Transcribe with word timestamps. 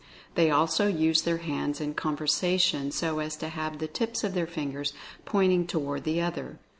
They 0.33 0.49
also 0.49 0.87
use 0.87 1.21
their 1.21 1.37
hands 1.37 1.79
in 1.79 1.93
con 1.93 2.17
versation 2.17 2.91
so 2.91 3.19
as 3.19 3.35
to 3.35 3.49
have 3.49 3.77
the 3.77 3.87
tips 3.87 4.23
of 4.23 4.33
their 4.33 4.47
fingers 4.47 4.93
point 5.25 5.51
ing 5.53 5.67
toward 5.67 6.05
the 6.05 6.19
other. 6.21 6.57